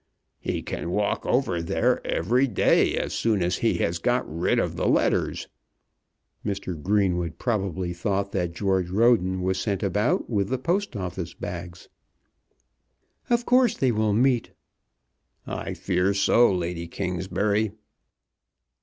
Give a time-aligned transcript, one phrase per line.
[0.39, 4.75] "He can walk over there every day as soon as he has got rid of
[4.75, 5.47] the letters."
[6.43, 6.73] Mr.
[6.81, 11.87] Greenwood probably thought that George Roden was sent about with the Post Office bags.
[13.29, 14.53] "Of course they will meet."
[15.45, 17.73] "I fear so, Lady Kingsbury."